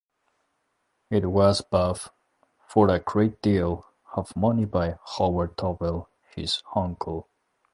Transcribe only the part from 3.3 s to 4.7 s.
deal of money